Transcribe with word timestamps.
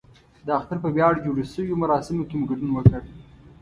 د 0.45 0.47
اختر 0.59 0.77
په 0.83 0.89
ویاړ 0.95 1.13
جوړو 1.25 1.41
شویو 1.53 1.79
مراسمو 1.83 2.27
کې 2.29 2.35
مو 2.39 2.45
ګډون 2.51 2.71
وکړ. 2.73 3.01